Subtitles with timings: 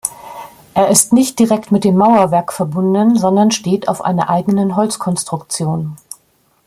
[0.73, 5.95] Er ist nicht direkt mit dem Mauerwerk verbunden, sondern steht auf einer eigenen Holzkonstruktion.